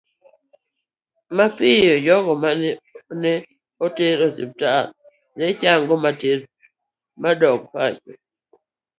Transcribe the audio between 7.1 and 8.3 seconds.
ma dok pacho.